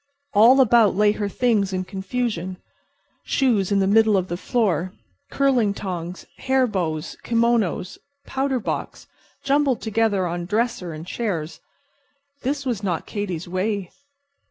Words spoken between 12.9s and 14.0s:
Katy's way.